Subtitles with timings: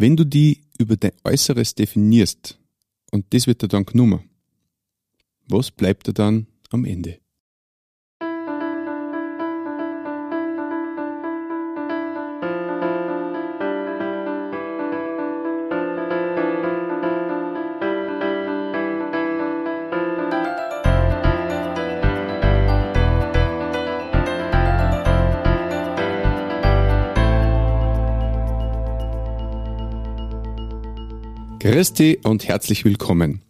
[0.00, 2.56] Wenn du die über dein Äußeres definierst
[3.10, 4.30] und das wird dir dann genommen,
[5.48, 7.18] was bleibt dir dann am Ende?
[31.78, 33.40] Christi und herzlich willkommen.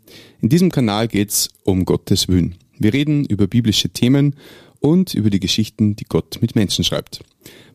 [0.42, 2.56] In diesem Kanal geht's um Gottes Willen.
[2.78, 4.36] Wir reden über biblische Themen
[4.80, 7.20] und über die Geschichten, die Gott mit Menschen schreibt.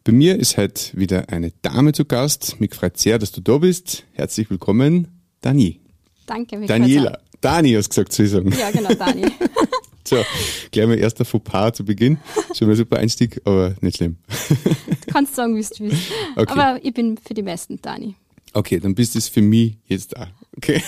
[0.04, 2.60] Bei mir ist heute wieder eine Dame zu Gast.
[2.60, 4.04] Mich freut sehr, dass du da bist.
[4.12, 5.08] Herzlich willkommen,
[5.42, 5.80] Dani.
[6.28, 7.18] Danke, mich Daniela.
[7.42, 8.54] Dani hast gesagt, soll ich sagen.
[8.56, 9.26] Ja, genau, Dani.
[10.04, 10.24] so,
[10.70, 12.20] gleich mal erster Fauxpas zu Beginn.
[12.54, 14.18] Schon mal super Einstieg, aber nicht schlimm.
[14.28, 16.12] du kannst sagen, wie du willst.
[16.36, 16.52] Okay.
[16.52, 18.14] Aber ich bin für die meisten Dani.
[18.54, 20.30] Okay, dann bist du es für mich jetzt da.
[20.58, 20.82] Okay.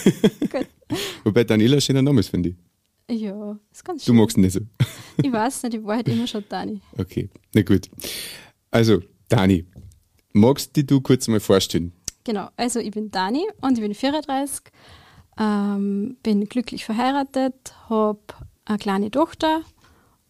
[0.52, 0.68] Gut.
[1.24, 2.56] Wobei Daniela ein schöner Name ist, finde ich.
[3.22, 4.16] Ja, ist ganz schön.
[4.16, 4.62] Du magst ihn nicht so.
[5.24, 6.82] Ich weiß nicht, ich war halt immer schon Dani.
[6.98, 7.90] Okay, na gut.
[8.70, 9.66] Also, Dani,
[10.34, 11.94] magst du kurz mal vorstellen?
[12.26, 14.66] Genau, also ich bin Dani und ich bin 34,
[15.40, 18.20] ähm, bin glücklich verheiratet, habe
[18.66, 19.62] eine kleine Tochter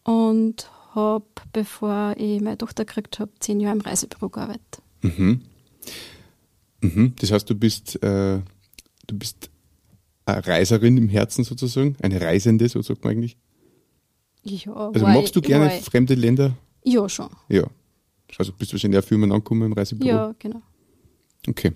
[0.04, 4.82] und habe, bevor ich meine Tochter gekriegt habe, zehn Jahre im Reisebüro gearbeitet.
[5.02, 5.42] Mhm.
[6.80, 7.14] Mhm.
[7.18, 8.40] Das heißt, du bist, äh,
[9.06, 9.50] du bist
[10.24, 13.36] eine Reiserin im Herzen sozusagen, eine Reisende, so sagt man eigentlich.
[14.42, 16.56] Ja, also magst du gerne fremde Länder?
[16.84, 17.28] Ja, schon.
[17.48, 17.64] Ja.
[18.38, 20.08] Also bist du wahrscheinlich auch viel mal angekommen im Reisebüro?
[20.08, 20.62] Ja, genau.
[21.48, 21.72] Okay.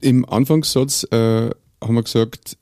[0.00, 1.50] Im Anfangssatz äh,
[1.82, 2.58] haben wir gesagt,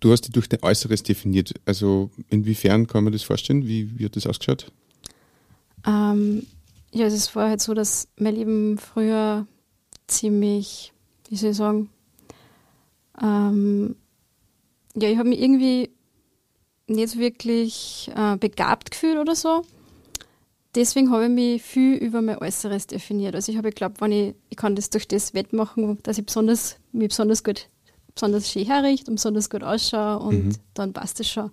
[0.00, 1.54] du hast dich durch dein Äußeres definiert.
[1.64, 3.66] Also inwiefern kann man das vorstellen?
[3.66, 4.70] Wie, wie hat das ausgeschaut?
[5.86, 6.46] Ähm,
[6.92, 9.46] ja, es war halt so, dass mein Leben früher
[10.06, 10.92] ziemlich,
[11.28, 11.90] wie soll ich sagen,
[13.20, 13.96] ähm,
[14.96, 15.90] ja, ich habe mich irgendwie
[16.88, 19.64] nicht wirklich äh, begabt gefühlt oder so.
[20.74, 23.34] Deswegen habe ich mich viel über mein Äußeres definiert.
[23.34, 26.76] Also ich habe geglaubt, wenn ich, ich kann das durch das wettmachen, dass ich besonders,
[26.92, 27.68] mich besonders gut,
[28.14, 30.56] besonders schön herrichte und besonders gut ausschaue und mhm.
[30.74, 31.50] dann passt es schon.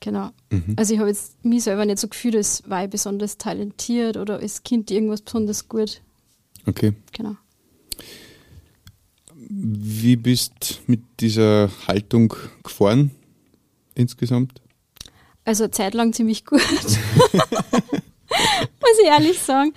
[0.00, 0.30] Genau.
[0.50, 0.74] Mhm.
[0.76, 4.38] Also ich habe jetzt mich selber nicht so gefühlt, als war ich besonders talentiert oder
[4.38, 6.00] als Kind irgendwas besonders gut.
[6.66, 6.92] Okay.
[7.12, 7.36] Genau.
[9.34, 13.10] Wie bist du mit dieser Haltung gefahren
[13.94, 14.60] insgesamt?
[15.44, 16.60] Also zeitlang ziemlich gut.
[17.40, 19.72] Muss ich ehrlich sagen.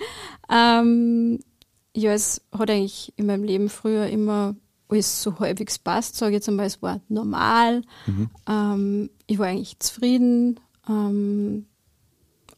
[0.50, 1.40] Ähm,
[1.96, 4.54] ja, es hat eigentlich in meinem Leben früher immer
[4.92, 7.82] alles so halbwegs passt, sage ich jetzt einmal, es war normal.
[8.06, 8.30] Mhm.
[8.48, 10.60] Ähm, ich war eigentlich zufrieden.
[10.88, 11.66] Ähm,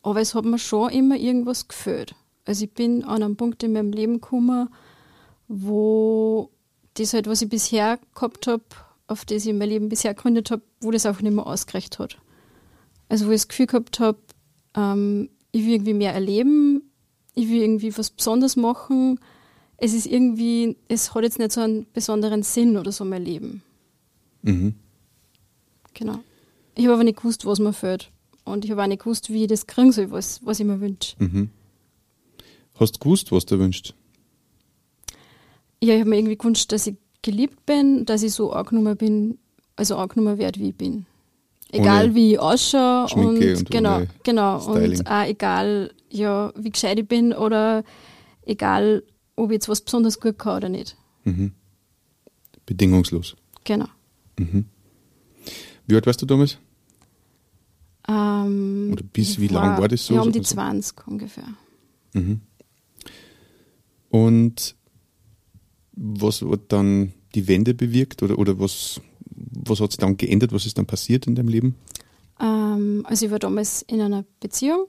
[0.03, 2.15] aber es hat mir schon immer irgendwas gefällt.
[2.45, 4.69] Also ich bin an einem Punkt in meinem Leben gekommen,
[5.49, 6.51] wo
[6.95, 8.65] das halt, was ich bisher gehabt habe,
[9.07, 12.19] auf das ich mein Leben bisher gegründet habe, wo das auch nicht mehr ausgereicht hat.
[13.09, 14.19] Also wo ich das Gefühl gehabt habe,
[14.77, 16.91] ähm, ich will irgendwie mehr erleben,
[17.35, 19.21] ich will irgendwie was Besonderes machen,
[19.77, 23.63] es ist irgendwie, es hat jetzt nicht so einen besonderen Sinn oder so mein Leben.
[24.43, 24.75] Mhm.
[25.95, 26.21] Genau.
[26.75, 28.11] Ich habe aber nicht gewusst, was mir fehlt.
[28.45, 30.81] Und ich habe auch nicht gewusst, wie ich das kriegen soll, was, was ich mir
[30.81, 31.17] wünsche.
[31.19, 31.51] Mhm.
[32.75, 33.95] Hast du gewusst, was du wünschst?
[35.83, 39.39] Ja, ich habe mir irgendwie gewünscht, dass ich geliebt bin, dass ich so angenommen bin,
[39.77, 41.07] also angenommen werde, wie ich bin.
[41.71, 44.61] Egal ohne wie ich ausschaue und, und genau, genau.
[44.61, 44.99] Styling.
[44.99, 47.83] Und auch egal, ja, wie gescheit ich bin oder
[48.45, 49.03] egal,
[49.37, 50.97] ob ich jetzt was besonders gut kann oder nicht.
[51.25, 51.53] Mhm.
[52.67, 53.37] Bedingungslos.
[53.65, 53.89] Genau.
[54.39, 54.67] Mhm.
[55.87, 56.59] Wie alt warst du damals?
[58.09, 60.15] Ähm, oder bis wie lang war das so?
[60.15, 60.55] Ja, um die also?
[60.55, 61.49] 20 ungefähr.
[62.13, 62.41] Mhm.
[64.11, 64.77] Und
[65.93, 69.01] was hat dann die Wende bewirkt oder, oder was,
[69.31, 70.53] was hat sich dann geändert?
[70.53, 71.75] Was ist dann passiert in deinem Leben?
[72.41, 74.87] Ähm, also ich war damals in einer Beziehung,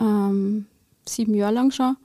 [0.00, 0.66] ähm,
[1.06, 1.96] sieben Jahre lang schon.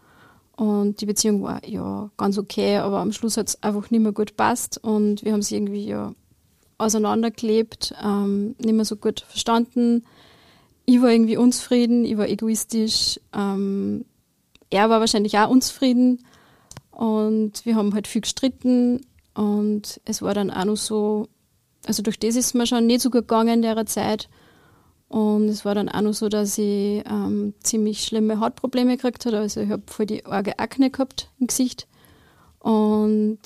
[0.55, 4.13] Und die Beziehung war ja ganz okay, aber am Schluss hat es einfach nicht mehr
[4.13, 6.13] gut passt und wir haben sie irgendwie ja
[6.77, 10.05] auseinandergelebt, ähm, nicht mehr so gut verstanden.
[10.85, 14.05] Ich war irgendwie unzufrieden, ich war egoistisch, ähm,
[14.69, 16.23] er war wahrscheinlich auch unzufrieden
[16.91, 21.27] und wir haben halt viel gestritten und es war dann auch noch so,
[21.85, 24.29] also durch das ist mir schon nicht so gut gegangen in der Zeit.
[25.07, 29.37] Und es war dann auch noch so, dass ich ähm, ziemlich schlimme Hautprobleme gekriegt habe.
[29.37, 31.87] Also ich habe voll die arge Akne gehabt im Gesicht.
[32.59, 33.39] Und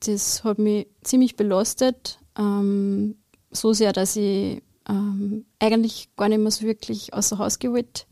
[0.00, 2.18] das hat mich ziemlich belastet.
[2.38, 3.16] Ähm,
[3.50, 8.06] so sehr, dass ich ähm, eigentlich gar nicht mehr so wirklich außer Haus gewollt,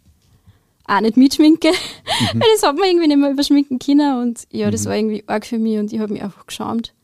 [0.84, 2.40] auch nicht mitschminke, mhm.
[2.40, 4.88] weil das hat man irgendwie nicht mehr überschminken können und ja, das mhm.
[4.88, 6.94] war irgendwie arg für mich und ich habe mich einfach geschämt.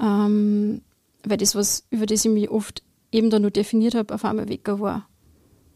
[0.00, 0.82] Ähm,
[1.24, 2.82] weil das, was, über das ich mich oft
[3.12, 5.08] eben da nur definiert habe, auf einmal weg war.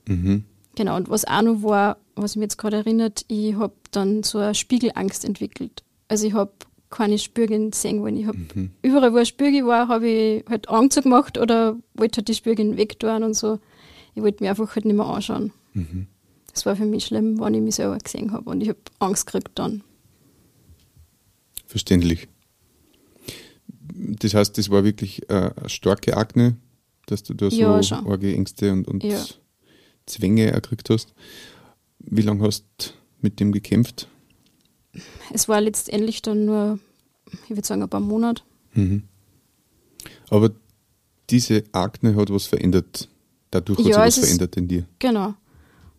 [0.06, 0.44] Mhm.
[0.77, 4.38] Genau, und was auch noch war, was mich jetzt gerade erinnert, ich habe dann so
[4.38, 5.82] eine Spiegelangst entwickelt.
[6.09, 6.53] Also ich habe
[6.91, 8.17] keine Spürgen sehen wollen.
[8.17, 8.71] Ich habe mhm.
[8.82, 12.77] überall, wo ein Spürge war, habe ich halt Angst gemacht oder wollte halt die Spürgen
[12.77, 13.59] wegtun und so.
[14.15, 15.53] Ich wollte mir einfach halt nicht mehr anschauen.
[15.73, 16.09] Mhm.
[16.53, 19.27] Das war für mich schlimm, wenn ich mich selber gesehen habe und ich habe Angst
[19.27, 19.82] gekriegt dann.
[21.67, 22.29] Verständlich.
[23.94, 26.56] Das heißt, das war wirklich äh, eine starke Akne,
[27.11, 29.25] dass du da so ja, arge Ängste und, und ja.
[30.07, 31.15] Zwänge erkriegt hast.
[31.99, 32.87] Wie lange hast du
[33.21, 34.09] mit dem gekämpft?
[35.33, 36.79] Es war letztendlich dann nur,
[37.45, 38.43] ich würde sagen, ein paar Monate.
[38.75, 39.05] Mhm.
[40.31, 40.51] Aber
[41.29, 43.09] diese Akne hat was verändert.
[43.51, 44.87] Dadurch hat ja, sich was verändert in dir.
[44.99, 45.35] Genau.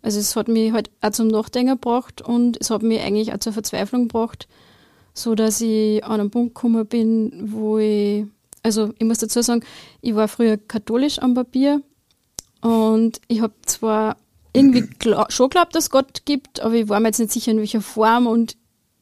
[0.01, 3.39] Also es hat mich halt auch zum Nachdenken gebracht und es hat mich eigentlich auch
[3.39, 4.47] zur Verzweiflung gebracht,
[5.13, 8.25] so dass ich an einen Punkt gekommen bin, wo ich,
[8.63, 9.63] also ich muss dazu sagen,
[10.01, 11.81] ich war früher katholisch am Papier
[12.61, 14.17] und ich habe zwar
[14.53, 14.87] irgendwie
[15.29, 17.81] schon geglaubt, dass es Gott gibt, aber ich war mir jetzt nicht sicher, in welcher
[17.81, 18.57] Form und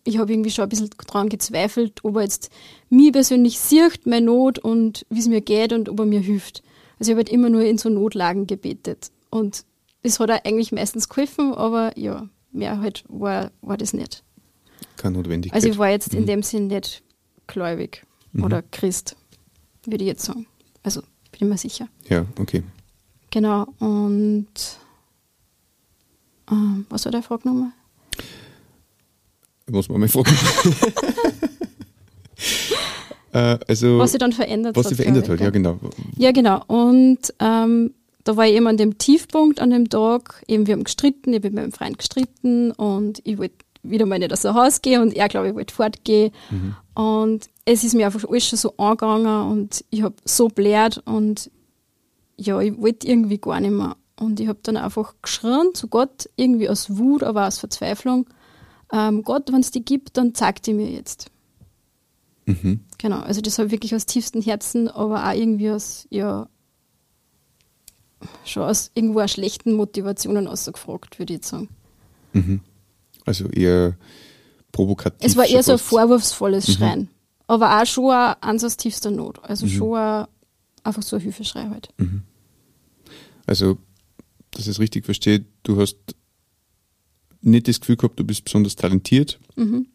[0.05, 2.49] ich habe irgendwie schon ein bisschen daran gezweifelt, ob er jetzt
[2.89, 6.63] mich persönlich sieht, meine Not und wie es mir geht und ob er mir hilft.
[6.99, 9.11] Also ich habe halt immer nur in so Notlagen gebetet.
[9.29, 9.65] Und
[10.03, 14.23] das hat er eigentlich meistens geholfen, aber ja, mehr halt war, war das nicht.
[14.97, 15.55] Keine Notwendigkeit.
[15.55, 16.19] Also ich war jetzt mhm.
[16.19, 17.03] in dem Sinn nicht
[17.47, 18.43] gläubig mhm.
[18.43, 19.15] oder Christ,
[19.91, 20.45] würde ich jetzt sagen.
[20.83, 21.01] Also
[21.31, 21.87] bin ich mir sicher.
[22.07, 22.63] Ja, okay.
[23.31, 24.47] Genau, und
[26.51, 27.71] ähm, was war der Frage nochmal?
[29.69, 30.35] Muss man mal fragen.
[33.33, 34.91] äh, also, was sich dann verändert was hat.
[34.91, 35.79] Was sich verändert hat, ja genau.
[36.17, 37.93] Ja genau, und ähm,
[38.23, 41.41] da war ich eben an dem Tiefpunkt an dem Tag, eben wir haben gestritten, ich
[41.41, 45.01] bin mit meinem Freund gestritten und ich wollte wieder mal nicht aus dem Haus gehen
[45.01, 46.31] und er, glaube ich, wollte fortgehen.
[46.49, 46.75] Mhm.
[46.95, 51.51] Und es ist mir einfach alles schon so angegangen und ich habe so blärt und
[52.35, 53.95] ja, ich wollte irgendwie gar nicht mehr.
[54.15, 58.27] Und ich habe dann einfach geschrien zu Gott, irgendwie aus Wut, aber aus Verzweiflung.
[58.91, 61.29] Ähm, Gott, wenn es die gibt, dann zeig die mir jetzt.
[62.45, 62.81] Mhm.
[62.97, 66.49] Genau, also das habe ich wirklich aus tiefstem Herzen, aber auch irgendwie aus, ja,
[68.45, 71.69] schon aus irgendwo schlechten Motivationen ausgefragt, würde ich jetzt sagen.
[72.33, 72.61] Mhm.
[73.25, 73.95] Also eher
[74.71, 75.19] provokativ.
[75.21, 76.73] Es war eher so ein vorwurfsvolles mhm.
[76.73, 77.09] Schreien.
[77.49, 79.43] Aber auch schon ein Ansatz tiefster Not.
[79.43, 79.69] Also mhm.
[79.71, 80.27] schon ein,
[80.83, 81.89] einfach so ein Hilfeschrei halt.
[81.97, 82.21] Mhm.
[83.47, 83.79] Also,
[84.51, 85.97] dass ich es richtig verstehe, du hast
[87.41, 89.87] nicht das Gefühl gehabt, du bist besonders talentiert, mhm.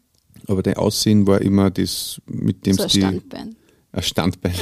[0.47, 3.55] aber dein Aussehen war immer das, mit dem so ein Standbein.
[3.93, 4.55] Ein Standbein.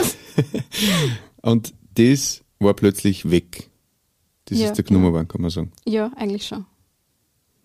[1.41, 3.71] Und das war plötzlich weg.
[4.45, 5.71] Das ja, ist der worden, kann man sagen.
[5.87, 6.67] Ja, eigentlich schon.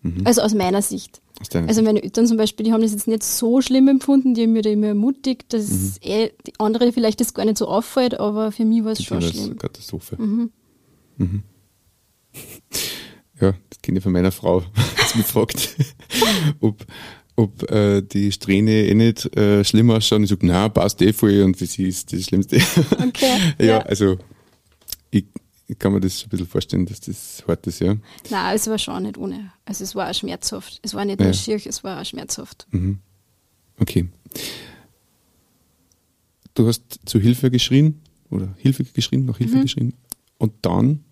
[0.01, 0.21] Mhm.
[0.25, 1.21] Also aus meiner Sicht.
[1.41, 4.43] Aus also meine Eltern zum Beispiel, die haben das jetzt nicht so schlimm empfunden, die
[4.43, 5.93] haben mir da immer ermutigt, dass mhm.
[6.01, 9.21] eh die andere vielleicht das gar nicht so auffällt, aber für mich war es schon
[9.21, 9.45] schlimm.
[9.45, 10.21] Eine Katastrophe.
[10.21, 10.51] Mhm.
[11.17, 11.43] Mhm.
[13.41, 14.63] Ja, das kenne ich von meiner Frau,
[14.97, 15.75] als mich fragt,
[16.59, 16.85] ob,
[17.35, 20.23] ob äh, die Strähne eh nicht äh, schlimm ausschauen.
[20.23, 22.57] Ich sage, nein, passt eh voll und das ist das Schlimmste.
[22.91, 23.37] Okay.
[23.59, 24.17] ja, ja, also
[25.11, 25.25] ich
[25.77, 27.95] kann mir das ein bisschen vorstellen, dass das hart ist, ja.
[28.29, 29.51] Nein, es war schon nicht ohne.
[29.65, 30.79] Also es war auch schmerzhaft.
[30.81, 31.33] Es war nicht nur ja.
[31.33, 32.67] schier, es war auch schmerzhaft.
[32.71, 32.99] Mhm.
[33.79, 34.09] Okay.
[36.55, 39.61] Du hast zu Hilfe geschrien oder Hilfe geschrien, nach Hilfe mhm.
[39.61, 39.93] geschrien.
[40.37, 41.03] Und dann?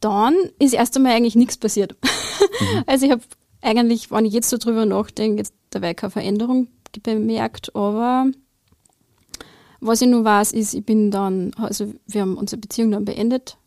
[0.00, 1.96] Dann ist erst einmal eigentlich nichts passiert.
[2.02, 2.08] Mhm.
[2.86, 3.22] Also ich habe
[3.60, 6.68] eigentlich, wenn ich jetzt so drüber nachdenke, jetzt dabei keine Veränderung
[7.02, 8.30] bemerkt, aber
[9.80, 13.58] was ich nur weiß, ist, ich bin dann, also wir haben unsere Beziehung dann beendet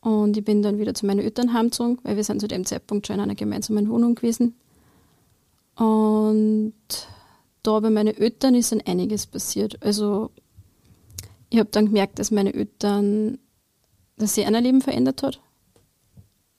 [0.00, 3.06] und ich bin dann wieder zu meinen Eltern heimgezogen, weil wir sind zu dem Zeitpunkt
[3.06, 4.54] schon in einer gemeinsamen Wohnung gewesen.
[5.76, 6.74] Und
[7.62, 9.82] da bei meinen Eltern ist dann einiges passiert.
[9.82, 10.30] Also
[11.50, 13.38] ich habe dann gemerkt, dass meine Eltern,
[14.16, 15.40] dass sie ihr Leben verändert hat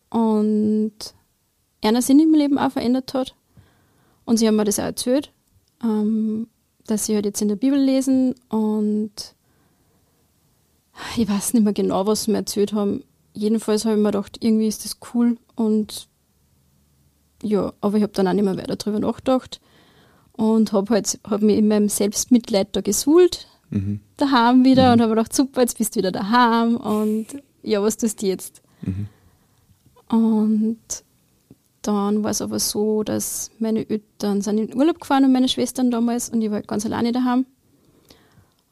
[0.09, 0.93] und
[1.81, 3.35] einer Sinn im Leben auch verändert hat.
[4.25, 5.31] Und sie haben mir das auch erzählt.
[5.83, 6.47] Ähm,
[6.87, 9.35] dass sie halt jetzt in der Bibel lesen und
[11.15, 13.03] ich weiß nicht mehr genau, was sie mir erzählt haben.
[13.33, 16.07] Jedenfalls habe ich mir gedacht, irgendwie ist das cool und
[17.43, 19.61] ja, aber ich habe dann auch nicht mehr weiter darüber nachgedacht
[20.33, 24.01] und habe halt, hab mich in meinem Selbstmitleid da gesuhlt, mhm.
[24.17, 24.93] daheim wieder mhm.
[24.93, 27.27] und habe gedacht, super, jetzt bist du wieder daheim und
[27.63, 28.61] ja, was tust du jetzt?
[28.81, 29.07] Mhm.
[30.09, 30.77] Und
[31.81, 35.47] dann war es aber so, dass meine Eltern sind in den Urlaub gefahren und meine
[35.49, 37.45] Schwestern damals und ich war halt ganz alleine daheim.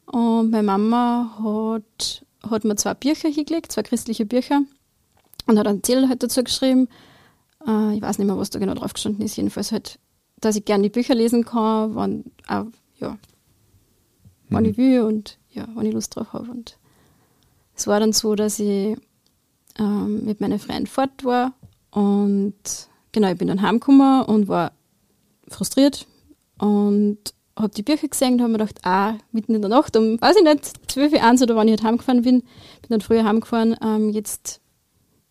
[0.06, 4.62] Und meine Mama hat, hat mir zwei Bücher hingelegt, zwei christliche Bücher
[5.46, 6.88] und hat einen Zettel halt dazu geschrieben,
[7.66, 9.36] Äh, ich weiß nicht mehr, was da genau drauf gestanden ist.
[9.36, 9.98] Jedenfalls halt,
[10.40, 12.66] dass ich gerne die Bücher lesen kann, wann, auch,
[12.98, 13.18] ja,
[14.48, 14.70] wann Mhm.
[14.70, 16.50] ich will und ja, wann ich Lust drauf habe.
[16.50, 16.78] Und
[17.76, 18.96] es war dann so, dass ich
[19.78, 21.52] ähm, mit meinen Freunden fort war
[21.90, 22.54] und
[23.12, 24.72] genau, ich bin dann heimgekommen und war
[25.48, 26.06] frustriert
[26.58, 27.18] und
[27.56, 30.36] habe die Bücher gesehen und habe mir gedacht, ah, mitten in der Nacht um, weiß
[30.36, 33.76] ich nicht, 12 Uhr eins oder wann ich halt heimgefahren bin, bin dann früher heimgefahren,
[33.82, 34.60] ähm, jetzt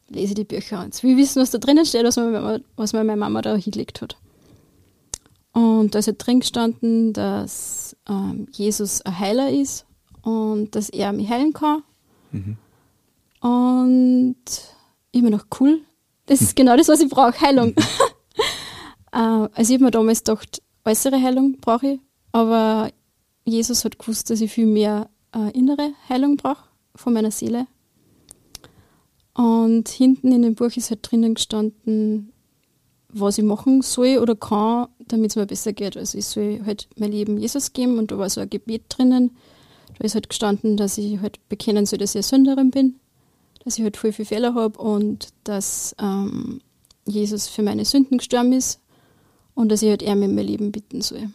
[0.09, 0.83] lese ich die Bücher.
[0.83, 3.55] Jetzt will ich wissen, was da drinnen steht, was mir, was mir meine Mama da
[3.55, 4.17] hingelegt hat.
[5.51, 9.86] Und da ist halt drin gestanden, dass ähm, Jesus ein Heiler ist
[10.21, 11.83] und dass er mich heilen kann.
[13.41, 14.36] Und
[15.12, 15.81] ich habe mir gedacht, cool,
[16.29, 17.74] das ist genau das, was ich brauche, Heilung.
[19.12, 22.00] äh, also ich habe mir damals gedacht, äußere Heilung brauche ich,
[22.31, 22.91] aber
[23.45, 27.65] Jesus hat gewusst, dass ich viel mehr äh, innere Heilung brauche von meiner Seele.
[29.33, 32.31] Und hinten in dem Buch ist halt drinnen gestanden,
[33.12, 35.98] was ich machen soll oder kann, damit es mir besser geht.
[35.98, 39.36] Also ich soll halt mein Leben Jesus geben und da war so ein Gebet drinnen.
[39.98, 43.00] Da ist halt gestanden, dass ich halt bekennen soll, dass ich eine Sünderin bin,
[43.69, 46.59] dass ich halt voll viele Fehler habe und dass ähm,
[47.05, 48.79] Jesus für meine Sünden gestorben ist
[49.53, 51.29] und dass ich halt er mir mein Leben bitten soll.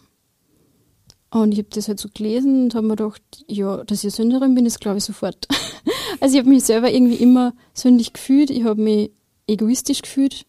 [1.30, 4.56] Und ich habe das halt so gelesen und habe mir gedacht, ja, dass ich Sünderin
[4.56, 5.46] bin, das glaube ich sofort.
[6.20, 9.12] also ich habe mich selber irgendwie immer sündig gefühlt, ich habe mich
[9.46, 10.44] egoistisch gefühlt.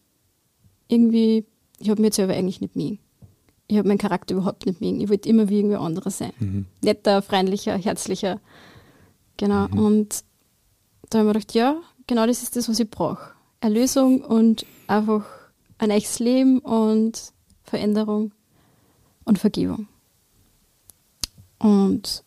[0.88, 1.44] Irgendwie,
[1.78, 2.98] ich habe mich selber eigentlich nicht mögen.
[3.68, 5.00] Ich habe meinen Charakter überhaupt nicht mögen.
[5.00, 6.32] Ich wollte immer wie irgendwer anderer sein.
[6.82, 8.40] Netter, freundlicher, herzlicher.
[9.36, 9.66] Genau.
[9.66, 10.24] Und
[11.10, 13.32] da habe ich mir gedacht, ja, genau das ist das, was ich brauche.
[13.60, 15.24] Erlösung und einfach
[15.78, 17.32] ein echtes Leben und
[17.62, 18.32] Veränderung
[19.24, 19.88] und Vergebung.
[21.58, 22.22] Und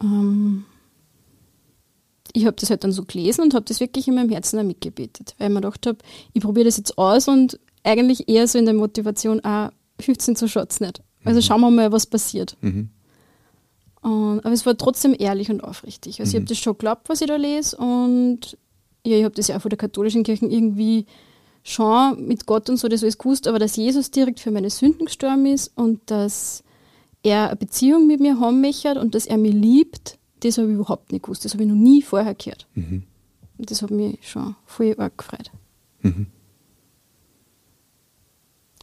[0.00, 0.64] ähm,
[2.32, 4.64] ich habe das halt dann so gelesen und habe das wirklich in meinem Herzen auch
[4.64, 5.98] mitgebetet, weil ich mir gedacht habe,
[6.32, 10.48] ich probiere das jetzt aus und eigentlich eher so in der Motivation, auch 15 zu
[10.48, 11.02] schaut's nicht.
[11.24, 12.56] Also schauen wir mal, was passiert.
[12.60, 12.90] Mhm.
[14.06, 16.20] Und, aber es war trotzdem ehrlich und aufrichtig.
[16.20, 18.56] Also ich habe das schon geglaubt, was ich da lese und
[19.04, 21.06] ja, ich habe das ja auch von der katholischen Kirche irgendwie
[21.64, 25.06] schon mit Gott und so das alles gewusst, aber dass Jesus direkt für meine Sünden
[25.06, 26.62] gestorben ist und dass
[27.24, 30.74] er eine Beziehung mit mir haben möchte und dass er mich liebt, das habe ich
[30.74, 31.44] überhaupt nicht gewusst.
[31.44, 32.68] Das habe ich noch nie vorher gehört.
[32.74, 33.02] Mhm.
[33.58, 35.50] Und das hat mich schon voll arg gefreut.
[36.02, 36.28] Mhm.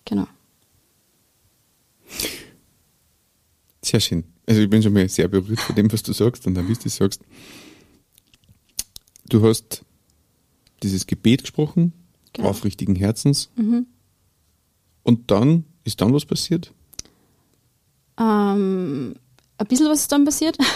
[0.03, 0.27] Genau.
[3.81, 4.32] Sehr schön.
[4.45, 6.73] Also ich bin schon mal sehr berührt von dem, was du sagst und dann, wie
[6.73, 7.21] du das sagst.
[9.29, 9.83] Du hast
[10.83, 11.93] dieses Gebet gesprochen,
[12.33, 12.49] Genau.
[12.49, 13.49] aufrichtigen Herzens.
[13.55, 13.85] Mhm.
[15.03, 16.71] Und dann, ist dann was passiert?
[18.19, 19.15] Ähm,
[19.57, 20.57] ein bisschen was ist dann passiert.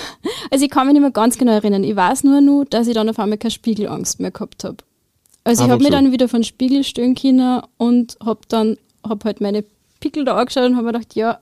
[0.50, 1.84] Also ich kann mich nicht mehr ganz genau erinnern.
[1.84, 4.78] Ich weiß nur nur, dass ich dann auf einmal keine Spiegelangst mehr gehabt habe.
[5.44, 5.98] Also ich Einfach habe mich so.
[5.98, 9.66] dann wieder von Spiegel stellen können und habe dann hab halt meine
[10.00, 11.40] Pickel da angeschaut und habe mir gedacht, ja,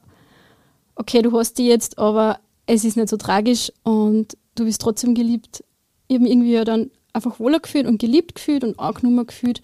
[0.96, 5.14] okay, du hast die jetzt, aber es ist nicht so tragisch und du bist trotzdem
[5.14, 5.64] geliebt.
[6.08, 9.62] Ich habe mich irgendwie ja dann einfach wohler gefühlt und geliebt gefühlt und angenommen gefühlt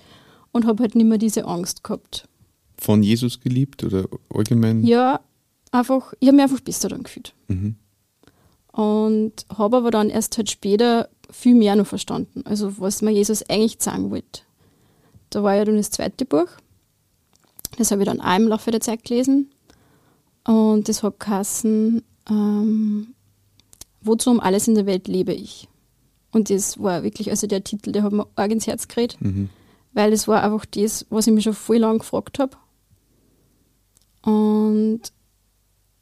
[0.51, 2.27] und habe halt nicht mehr diese Angst gehabt.
[2.77, 4.83] Von Jesus geliebt oder allgemein?
[4.83, 5.21] Ja,
[5.71, 7.33] einfach, ich habe mich einfach besser dann gefühlt.
[7.47, 7.75] Mhm.
[8.71, 12.43] Und habe aber dann erst halt später viel mehr noch verstanden.
[12.45, 14.41] Also was mir Jesus eigentlich sagen wollte.
[15.29, 16.47] Da war ja dann das zweite Buch.
[17.77, 19.51] Das habe ich dann auch im Laufe der Zeit gelesen.
[20.51, 23.13] Und das hat geheißen, ähm,
[24.03, 25.69] Wozu um alles in der Welt lebe ich?
[26.31, 29.49] Und das war wirklich, also der Titel, der hat mir arg ins Herz geredet, Mhm.
[29.93, 32.57] weil das war einfach das, was ich mich schon voll lang gefragt habe.
[34.23, 35.01] Und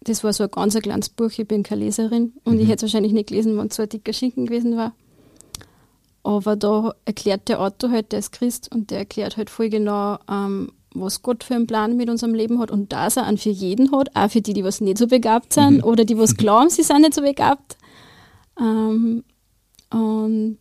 [0.01, 2.77] das war so ein ganz ein kleines Buch, ich bin keine Leserin und ich hätte
[2.86, 4.94] es wahrscheinlich nicht gelesen, wenn es so ein dicker Schinken gewesen war.
[6.24, 10.18] Aber da erklärt der Autor halt, der ist Christ und der erklärt halt voll genau,
[10.29, 13.50] ähm, was Gott für einen Plan mit unserem Leben hat und dass er einen für
[13.50, 16.69] jeden hat, auch für die, die was nicht so begabt sind oder die was glauben,
[16.69, 17.77] sie sind nicht so begabt.
[18.60, 19.24] Ähm,
[19.91, 20.60] und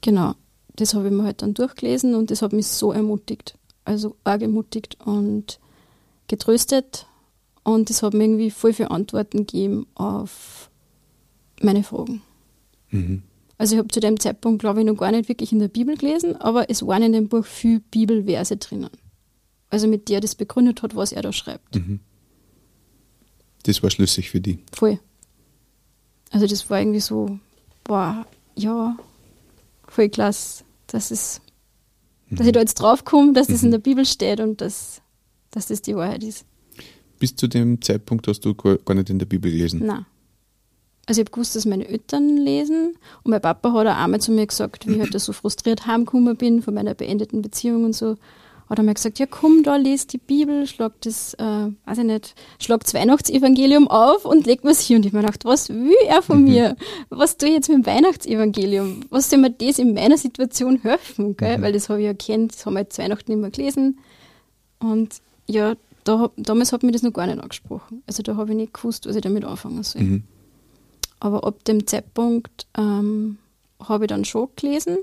[0.00, 0.34] genau,
[0.76, 3.56] das habe ich mir halt dann durchgelesen und das hat mich so ermutigt.
[3.84, 5.58] Also arg ermutigt und
[6.28, 7.06] getröstet
[7.62, 10.70] und das hat mir irgendwie voll viele Antworten gegeben auf
[11.62, 12.22] meine Fragen.
[12.90, 13.22] Mhm.
[13.58, 15.96] Also ich habe zu dem Zeitpunkt, glaube ich, noch gar nicht wirklich in der Bibel
[15.96, 18.90] gelesen, aber es waren in dem Buch viel Bibelverse drinnen.
[19.70, 21.74] Also mit der das begründet hat, was er da schreibt.
[21.74, 22.00] Mhm.
[23.62, 24.58] Das war schlüssig für die.
[24.72, 25.00] Voll.
[26.30, 27.38] Also das war irgendwie so,
[27.84, 28.96] boah, ja,
[29.88, 31.40] voll klasse, dass, es,
[32.30, 35.00] dass ich da jetzt draufkomme, dass das in der Bibel steht und dass,
[35.50, 36.44] dass das die Wahrheit ist.
[37.18, 39.86] Bis zu dem Zeitpunkt hast du gar nicht in der Bibel gelesen.
[39.86, 40.04] Nein.
[41.06, 44.32] Also ich habe gewusst, dass meine Eltern lesen und mein Papa hat auch einmal zu
[44.32, 48.16] mir gesagt, wie ich halt so frustriert heimgekommen bin von meiner beendeten Beziehung und so,
[48.68, 52.04] hat er mir gesagt, ja komm da, lest die Bibel, schlag das, äh, weiß ich
[52.04, 54.96] nicht, schlag das Weihnachtsevangelium auf und leg was hier.
[54.96, 56.76] Und ich mir gedacht, was will er von mir?
[57.08, 59.02] Was tue ich jetzt mit dem Weihnachtsevangelium?
[59.10, 61.36] Was soll mir das in meiner Situation helfen?
[61.36, 61.58] Gell?
[61.58, 61.62] Mhm.
[61.62, 64.00] Weil das habe ich ja kennt, das haben wir jetzt Weihnachten immer gelesen.
[64.80, 65.14] Und
[65.46, 68.02] ja, da, damals hat mir das noch gar nicht angesprochen.
[68.08, 70.02] Also da habe ich nicht gewusst, was ich damit anfangen soll.
[70.02, 70.24] Mhm.
[71.20, 73.38] Aber ab dem Zeitpunkt ähm,
[73.82, 74.98] habe ich dann schon gelesen,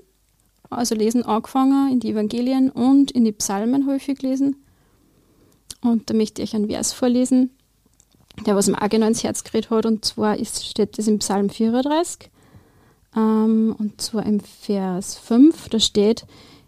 [0.69, 4.55] also lesen angefangen in die Evangelien und in die Psalmen häufig gelesen.
[5.81, 7.51] Und da möchte ich einen Vers vorlesen,
[8.45, 9.85] der was mir auch genau ins Herz geredet hat.
[9.85, 12.29] Und zwar ist, steht das im Psalm 34.
[13.15, 15.69] Ähm, und zwar im Vers 5.
[15.69, 16.25] Da steht,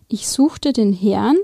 [0.08, 1.38] ich suchte den Herrn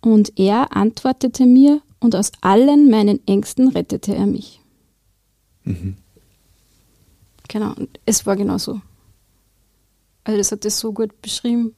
[0.00, 4.60] und er antwortete mir und aus allen meinen Ängsten rettete er mich.
[5.64, 5.96] Mhm.
[7.48, 8.80] Genau, und es war genau so.
[10.24, 11.74] Also das hat das so gut beschrieben,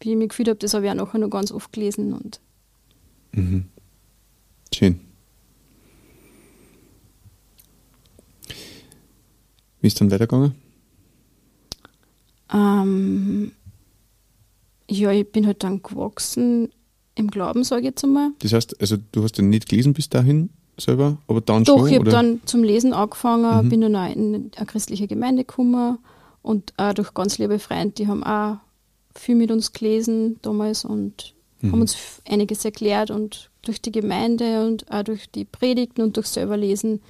[0.00, 0.58] wie ich mich gefühlt habe.
[0.58, 2.12] Das habe ich auch nachher noch ganz oft gelesen.
[2.12, 2.40] Und
[3.32, 3.68] mhm.
[4.74, 5.00] Schön.
[9.80, 10.54] Wie ist dann weitergegangen?
[12.52, 13.52] Ähm,
[14.88, 16.70] ja, ich bin halt dann gewachsen
[17.14, 18.30] im Glauben, sage ich jetzt einmal.
[18.38, 21.88] Das heißt, also du hast ja nicht gelesen bis dahin selber, aber dann Doch, schon?
[21.88, 23.68] Ich habe dann zum Lesen angefangen, mhm.
[23.68, 25.98] bin dann auch in eine christliche Gemeinde gekommen
[26.42, 28.56] und auch durch ganz liebe Freunde, die haben auch
[29.14, 31.72] viel mit uns gelesen damals und mhm.
[31.72, 31.96] haben uns
[32.28, 37.00] einiges erklärt und durch die Gemeinde und auch durch die Predigten und durch selber Lesen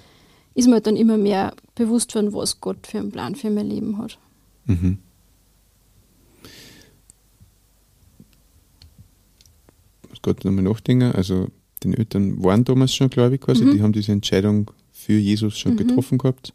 [0.54, 3.68] ist mir halt dann immer mehr bewusst worden, was Gott für einen Plan für mein
[3.68, 4.18] Leben hat.
[4.66, 4.98] Mhm.
[10.22, 11.12] Gott nochmal nachdenken.
[11.12, 11.48] Also
[11.84, 13.72] den Eltern waren damals schon, glaube ich, quasi, mhm.
[13.72, 15.78] die haben diese Entscheidung für Jesus schon mhm.
[15.78, 16.54] getroffen gehabt.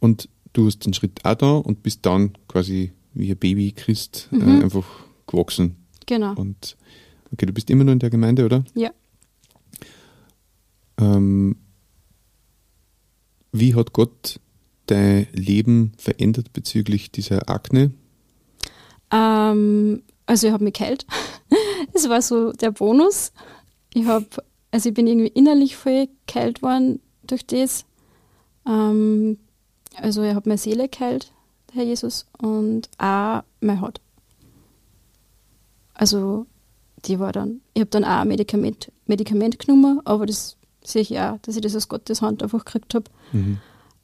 [0.00, 4.28] Und du hast den Schritt auch da und bist dann quasi wie ein Baby Christ
[4.32, 4.60] äh, mhm.
[4.60, 4.86] äh, einfach
[5.26, 5.76] gewachsen.
[6.06, 6.34] Genau.
[6.34, 6.76] Und
[7.32, 8.64] okay, du bist immer noch in der Gemeinde, oder?
[8.74, 8.90] Ja.
[10.98, 11.56] Ähm,
[13.52, 14.40] wie hat Gott
[14.86, 17.92] dein Leben verändert bezüglich dieser Akne?
[19.10, 21.06] Ähm, also ich habe mich geheilt.
[21.92, 23.32] Das war so der Bonus.
[23.94, 24.26] Ich habe,
[24.70, 27.84] also ich bin irgendwie innerlich voll geheilt worden durch das.
[28.66, 29.38] Ähm,
[29.96, 31.32] also er hat meine Seele geheilt,
[31.72, 34.00] Herr Jesus, und auch meine Haut.
[35.94, 36.46] Also
[37.04, 41.18] die war dann, ich habe dann auch ein Medikament, Medikament genommen, aber das sehe ich
[41.18, 43.04] auch, dass ich das aus Gottes Hand einfach gekriegt habe.
[43.32, 43.58] Mhm.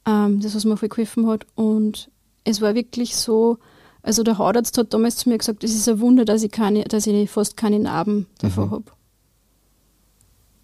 [0.05, 1.45] Ähm, das, was mir voll geholfen hat.
[1.55, 2.09] Und
[2.43, 3.57] es war wirklich so,
[4.01, 6.83] also der Hautarzt hat damals zu mir gesagt, es ist ein Wunder, dass ich, keine,
[6.85, 8.71] dass ich fast keine Narben davor mhm.
[8.71, 8.91] habe.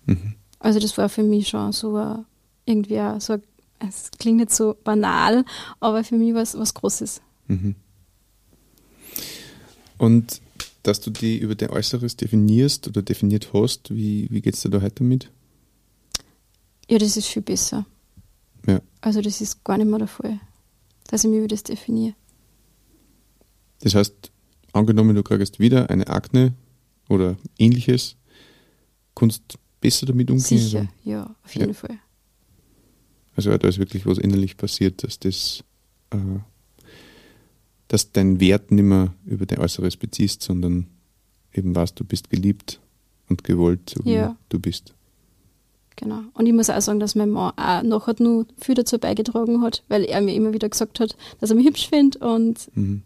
[0.06, 0.36] Mhm.
[0.60, 2.26] Also das war für mich schon so ein,
[2.65, 3.43] irgendwie auch so ein
[3.80, 5.45] es klingt nicht so banal,
[5.80, 7.21] aber für mich war es was Großes.
[7.48, 7.76] Mhm.
[9.98, 10.41] Und
[10.84, 14.69] dass du die über dein Äußeres definierst oder definiert hast, wie, wie geht es dir
[14.69, 15.32] da heute damit?
[16.89, 17.86] Ja, das ist viel besser.
[18.67, 18.82] Ja.
[19.02, 20.39] Also das ist gar nicht mehr der Fall,
[21.08, 22.15] dass ich mich über das definiere.
[23.86, 24.32] Das heißt,
[24.74, 26.54] angenommen, du kriegst wieder eine Akne
[27.08, 28.15] oder ähnliches,
[29.13, 30.58] kannst besser damit umgehen?
[30.58, 30.89] Sicher, oder?
[31.04, 31.74] ja, auf jeden ja.
[31.76, 32.00] Fall.
[33.36, 35.63] Also da ist wirklich was innerlich passiert, dass das,
[36.10, 36.17] äh,
[37.89, 40.88] dass dein Wert nicht mehr über dein Äußeres beziehst, sondern
[41.54, 42.80] eben weißt, du bist geliebt
[43.30, 44.32] und gewollt, so ja.
[44.32, 44.95] wie du bist.
[45.95, 46.21] Genau.
[46.34, 49.84] Und ich muss auch sagen, dass mein Mann auch nachher nur viel dazu beigetragen hat,
[49.89, 53.04] weil er mir immer wieder gesagt hat, dass er mich hübsch findet und mhm.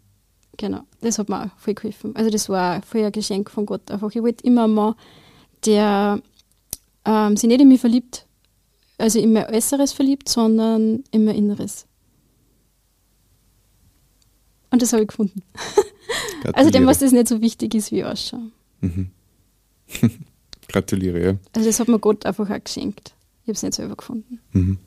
[0.60, 2.14] Genau, das hat mir auch voll geholfen.
[2.14, 4.10] Also das war voll ein Geschenk von Gott einfach.
[4.14, 4.94] Ich wollte immer einen Mann,
[5.64, 6.20] der
[7.04, 8.26] ähm, sich nicht in mich verliebt,
[8.98, 11.86] also in mein Äußeres verliebt, sondern in mein Inneres.
[14.70, 15.42] Und das habe ich gefunden.
[16.52, 18.52] also dem, was das nicht so wichtig ist wie Ausschauen.
[18.80, 19.10] Mhm.
[20.68, 21.38] Gratuliere, ja.
[21.54, 23.14] Also das hat mir Gott einfach auch geschenkt.
[23.42, 24.40] Ich habe es nicht selber gefunden.
[24.52, 24.78] Mhm.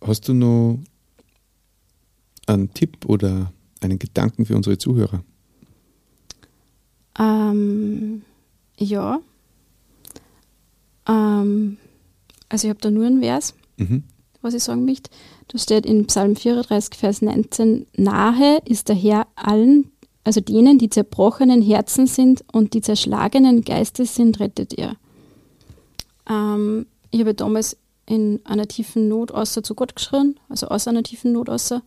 [0.00, 0.80] Hast du noch
[2.48, 5.22] einen Tipp oder einen Gedanken für unsere Zuhörer?
[7.18, 8.22] Ähm,
[8.76, 9.20] ja.
[11.06, 11.78] Ähm,
[12.48, 14.04] also ich habe da nur ein Vers, mhm.
[14.40, 15.10] was ich sagen möchte.
[15.48, 19.90] Da steht in Psalm 34, Vers 19, Nahe ist der Herr allen,
[20.24, 24.96] also denen, die zerbrochenen Herzen sind und die zerschlagenen Geistes sind, rettet er.
[26.28, 31.02] Ähm, ich habe damals in einer tiefen Not außer zu Gott geschrien, also aus einer
[31.02, 31.82] tiefen Not außer.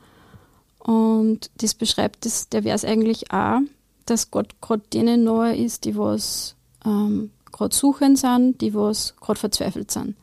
[0.84, 3.60] Und das beschreibt das, der Vers eigentlich auch,
[4.06, 9.39] dass Gott gerade denen nahe ist, die was ähm, gerade suchen sind, die was gerade
[9.39, 10.15] verzweifelt sind.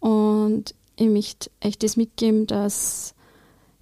[0.00, 3.14] Und ich möchte echt das mitgeben, dass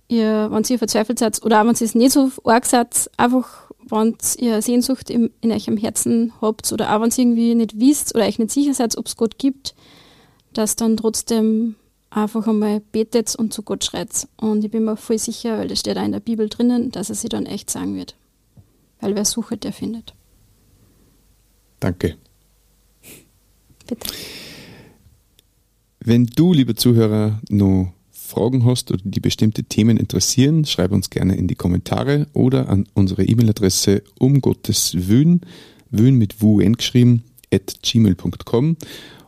[0.09, 3.71] ihr, wenn ihr verzweifelt seid oder auch wenn ihr es nicht so arg seid, einfach,
[3.89, 8.15] wenn ihr Sehnsucht im, in eurem Herzen habt oder auch wenn ihr irgendwie nicht wisst
[8.15, 9.75] oder euch nicht sicher seid, ob es Gott gibt,
[10.53, 11.77] dass dann trotzdem
[12.15, 14.29] einfach einmal betet und zu Gott schreit.
[14.37, 17.09] Und ich bin mir voll sicher, weil das steht auch in der Bibel drinnen, dass
[17.09, 18.15] er sie dann echt sagen wird.
[19.01, 20.15] Weil wer sucht, der findet.
[21.81, 22.17] Danke.
[23.87, 24.09] Bitte.
[26.01, 31.37] Wenn du, lieber Zuhörer, noch Fragen hast oder die bestimmte Themen interessieren, schreib uns gerne
[31.37, 35.43] in die Kommentare oder an unsere E-Mail-Adresse um Gottes Wün,
[35.91, 38.77] Wün mit WUN geschrieben, at gmail.com.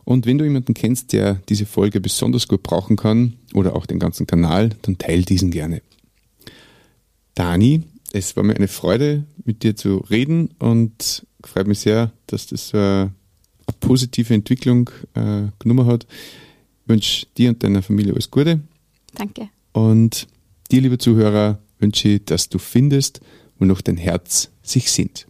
[0.05, 3.99] Und wenn du jemanden kennst, der diese Folge besonders gut brauchen kann oder auch den
[3.99, 5.81] ganzen Kanal, dann teil diesen gerne.
[7.33, 12.47] Dani, es war mir eine Freude, mit dir zu reden und freut mich sehr, dass
[12.47, 13.11] das so eine,
[13.79, 16.05] positive Entwicklung äh, genommen hat.
[16.83, 18.61] Ich wünsche dir und deiner Familie alles Gute.
[19.15, 19.49] Danke.
[19.73, 20.27] Und
[20.71, 23.21] dir, liebe Zuhörer, wünsche ich, dass du findest,
[23.57, 25.27] wo noch dein Herz sich sehnt.